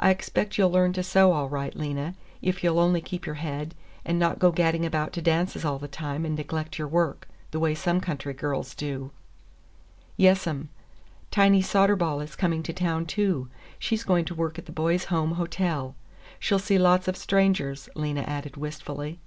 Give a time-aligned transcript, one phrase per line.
[0.00, 3.76] "I expect you'll learn to sew all right, Lena, if you'll only keep your head
[4.04, 7.60] and not go gadding about to dances all the time and neglect your work, the
[7.60, 9.12] way some country girls do."
[10.16, 10.70] "Yes, 'm.
[11.30, 13.48] Tiny Soderball is coming to town, too.
[13.78, 15.94] She's going to work at the Boys' Home Hotel.
[16.40, 19.20] She'll see lots of strangers," Lena added wistfully.